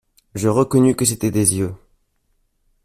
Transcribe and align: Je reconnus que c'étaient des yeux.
Je 0.33 0.47
reconnus 0.49 0.95
que 0.95 1.05
c'étaient 1.05 1.29
des 1.29 1.57
yeux. 1.57 1.75